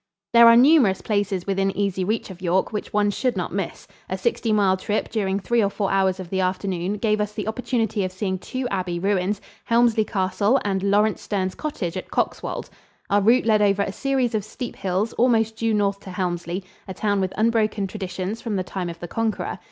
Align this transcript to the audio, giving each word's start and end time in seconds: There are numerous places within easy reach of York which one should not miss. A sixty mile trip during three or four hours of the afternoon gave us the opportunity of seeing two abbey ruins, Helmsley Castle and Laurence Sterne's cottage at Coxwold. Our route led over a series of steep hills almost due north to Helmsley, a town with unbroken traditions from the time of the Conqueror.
There 0.33 0.47
are 0.47 0.55
numerous 0.57 0.99
places 0.99 1.45
within 1.45 1.69
easy 1.77 2.03
reach 2.03 2.31
of 2.31 2.41
York 2.41 2.73
which 2.73 2.91
one 2.91 3.11
should 3.11 3.37
not 3.37 3.53
miss. 3.53 3.87
A 4.09 4.17
sixty 4.17 4.51
mile 4.51 4.75
trip 4.75 5.09
during 5.09 5.39
three 5.39 5.61
or 5.63 5.69
four 5.69 5.91
hours 5.91 6.19
of 6.19 6.31
the 6.31 6.41
afternoon 6.41 6.93
gave 6.93 7.21
us 7.21 7.33
the 7.33 7.47
opportunity 7.47 8.03
of 8.03 8.11
seeing 8.11 8.39
two 8.39 8.67
abbey 8.69 8.97
ruins, 8.97 9.39
Helmsley 9.65 10.03
Castle 10.03 10.59
and 10.65 10.81
Laurence 10.81 11.21
Sterne's 11.21 11.53
cottage 11.53 11.95
at 11.95 12.09
Coxwold. 12.09 12.71
Our 13.11 13.21
route 13.21 13.45
led 13.45 13.61
over 13.61 13.83
a 13.83 13.91
series 13.91 14.33
of 14.33 14.43
steep 14.43 14.75
hills 14.75 15.13
almost 15.19 15.57
due 15.57 15.71
north 15.71 15.99
to 15.99 16.09
Helmsley, 16.09 16.63
a 16.87 16.95
town 16.95 17.21
with 17.21 17.31
unbroken 17.37 17.85
traditions 17.85 18.41
from 18.41 18.55
the 18.55 18.63
time 18.63 18.89
of 18.89 18.99
the 19.01 19.07
Conqueror. 19.07 19.59